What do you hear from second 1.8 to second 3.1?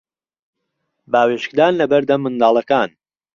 لە بەردەم منداڵەکان